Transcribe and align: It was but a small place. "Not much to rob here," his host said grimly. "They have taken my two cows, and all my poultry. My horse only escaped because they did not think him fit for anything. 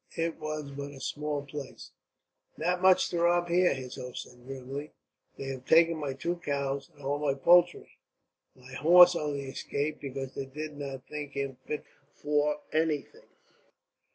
It 0.17 0.39
was 0.39 0.71
but 0.71 0.89
a 0.93 0.99
small 0.99 1.45
place. 1.45 1.91
"Not 2.57 2.81
much 2.81 3.09
to 3.09 3.19
rob 3.19 3.49
here," 3.49 3.71
his 3.75 3.97
host 3.97 4.23
said 4.23 4.47
grimly. 4.47 4.93
"They 5.37 5.43
have 5.49 5.65
taken 5.65 5.95
my 5.95 6.13
two 6.13 6.37
cows, 6.37 6.89
and 6.91 7.03
all 7.03 7.19
my 7.19 7.35
poultry. 7.35 7.99
My 8.55 8.73
horse 8.73 9.15
only 9.15 9.43
escaped 9.43 10.01
because 10.01 10.33
they 10.33 10.47
did 10.47 10.75
not 10.75 11.05
think 11.07 11.33
him 11.33 11.57
fit 11.67 11.83
for 12.15 12.61
anything. 12.73 13.27